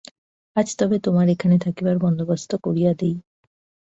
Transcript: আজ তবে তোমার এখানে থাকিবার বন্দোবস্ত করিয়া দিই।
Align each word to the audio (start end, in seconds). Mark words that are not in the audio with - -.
আজ 0.55 0.67
তবে 0.79 0.97
তোমার 1.05 1.27
এখানে 1.29 1.55
থাকিবার 1.65 1.95
বন্দোবস্ত 2.05 2.51
করিয়া 2.65 2.91
দিই। 2.99 3.15